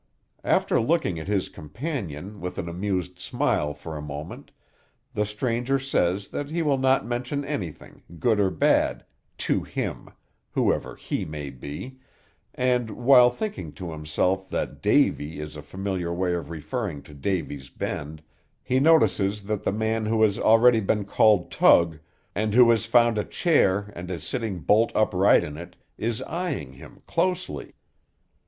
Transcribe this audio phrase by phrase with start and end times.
[0.43, 4.49] After looking at his companion, with an amused smile, for a moment,
[5.13, 9.05] the stranger says that he will not mention anything, good or bad,
[9.37, 10.07] "to him,"
[10.53, 11.99] whoever he may be,
[12.55, 17.69] and, while thinking to himself that "Davy" is a familiar way of referring to Davy's
[17.69, 18.23] Bend,
[18.63, 21.99] he notices that the man who has already been called Tug,
[22.33, 26.73] and who has found a chair and is sitting bolt upright in it, is eyeing
[26.73, 27.75] him closely.